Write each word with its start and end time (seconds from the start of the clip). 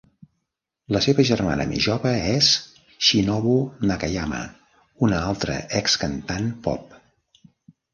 La 0.95 1.01
seva 1.05 1.25
germana 1.29 1.67
més 1.73 1.83
jove 1.89 2.15
és 2.31 2.49
Shinobu 3.09 3.55
Nakayama, 3.93 4.43
una 5.11 5.25
altra 5.31 5.63
excantant 5.85 6.55
pop. 6.69 7.03